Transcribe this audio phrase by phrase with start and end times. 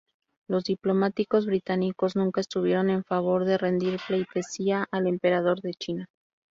[0.49, 6.07] Los diplomáticos británicos nunca estuvieron en favor de rendir pleitesía al Emperador de China.